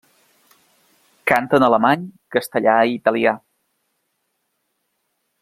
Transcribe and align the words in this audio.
Canta 1.31 1.59
en 1.61 1.65
alemany, 1.67 2.07
castellà 2.37 2.79
i 2.93 2.97
italià. 3.01 3.35